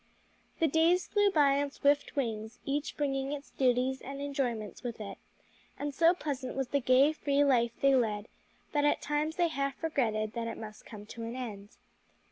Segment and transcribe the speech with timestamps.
[0.59, 5.19] The days flew by on swift wings, each bringing its duties and enjoyments with it,
[5.77, 8.27] and so pleasant was the gay, free life they led
[8.71, 11.77] that at times they half regretted that it must come to an end.